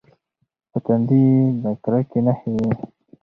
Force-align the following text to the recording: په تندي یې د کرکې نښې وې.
په 0.71 0.77
تندي 0.85 1.19
یې 1.33 1.41
د 1.61 1.65
کرکې 1.83 2.19
نښې 2.25 2.51
وې. 2.61 2.71